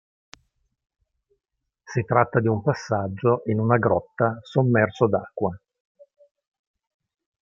Si 1.85 2.03
tratta 2.05 2.39
di 2.39 2.47
un 2.47 2.63
passaggio 2.63 3.43
in 3.45 3.59
una 3.59 3.77
grotta 3.77 4.39
sommerso 4.41 5.07
d'acqua. 5.07 5.55